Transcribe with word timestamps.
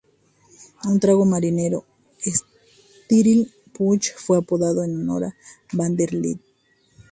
Un 0.91 0.95
trago 1.03 1.25
marinero, 1.27 1.85
Stirling 2.37 3.51
Punch, 3.71 4.15
fue 4.15 4.39
apodado 4.39 4.83
en 4.83 4.95
honor 4.99 5.25
a 5.25 5.35
Vanderbilt. 5.73 6.41